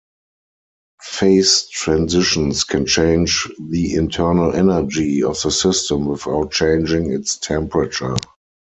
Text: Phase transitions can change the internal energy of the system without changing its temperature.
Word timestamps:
Phase 1.03 1.67
transitions 1.71 2.63
can 2.63 2.87
change 2.87 3.47
the 3.59 3.93
internal 3.93 4.51
energy 4.55 5.21
of 5.21 5.39
the 5.43 5.51
system 5.51 6.07
without 6.07 6.49
changing 6.49 7.11
its 7.13 7.37
temperature. 7.37 8.15